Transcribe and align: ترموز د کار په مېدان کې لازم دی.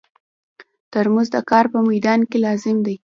ترموز 0.91 1.27
د 1.35 1.37
کار 1.49 1.65
په 1.73 1.79
مېدان 1.89 2.19
کې 2.29 2.37
لازم 2.45 2.77
دی. 2.85 2.95